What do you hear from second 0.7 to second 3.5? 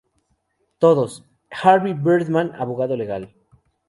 Todos: "¡Harvey Birdman, abogado legal!".